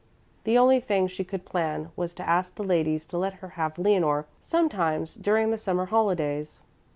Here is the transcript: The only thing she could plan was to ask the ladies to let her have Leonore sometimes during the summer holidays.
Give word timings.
The 0.45 0.57
only 0.57 0.79
thing 0.79 1.05
she 1.07 1.23
could 1.23 1.45
plan 1.45 1.91
was 1.95 2.15
to 2.15 2.27
ask 2.27 2.55
the 2.55 2.63
ladies 2.63 3.05
to 3.05 3.19
let 3.19 3.33
her 3.35 3.49
have 3.49 3.77
Leonore 3.77 4.25
sometimes 4.43 5.13
during 5.13 5.51
the 5.51 5.59
summer 5.59 5.85
holidays. 5.85 6.57